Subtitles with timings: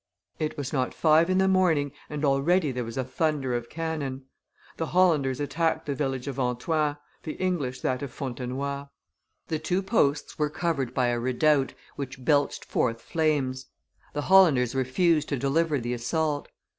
[0.39, 4.23] It was not five in the morning, and already there was a thunder of cannon.
[4.77, 8.85] The Hollanders attacked the village of Antoin, the English that of Fontenoy.
[9.49, 13.67] The two posts were covered by a redoubt which belched forth flames;
[14.13, 16.47] the Hollanders refused to deliver the assault.